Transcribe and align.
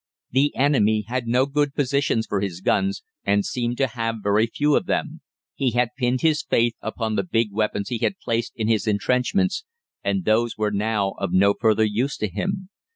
The 0.31 0.55
enemy 0.55 1.03
had 1.07 1.27
no 1.27 1.45
good 1.45 1.75
positions 1.75 2.25
for 2.25 2.41
his 2.41 2.61
guns, 2.61 3.03
and 3.23 3.45
seemed 3.45 3.77
to 3.77 3.85
have 3.85 4.15
very 4.23 4.47
few 4.47 4.75
of 4.75 4.87
them. 4.87 5.21
He 5.53 5.73
had 5.73 5.89
pinned 5.95 6.21
his 6.21 6.41
faith 6.41 6.73
upon 6.81 7.13
the 7.17 7.23
big 7.23 7.51
weapons 7.51 7.89
he 7.89 7.99
had 7.99 8.17
placed 8.17 8.53
in 8.55 8.67
his 8.67 8.87
entrenchments, 8.87 9.63
and 10.03 10.25
those 10.25 10.57
were 10.57 10.71
now 10.71 11.11
of 11.19 11.33
no 11.33 11.53
further 11.53 11.85
use 11.85 12.17
to 12.17 12.27
him. 12.27 12.69